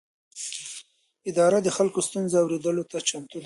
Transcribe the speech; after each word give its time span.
اداره 1.29 1.59
د 1.63 1.67
خلکو 1.77 1.99
د 2.01 2.05
ستونزو 2.07 2.35
اورېدلو 2.41 2.83
ته 2.91 2.97
چمتو 3.09 3.33
ده. 3.39 3.39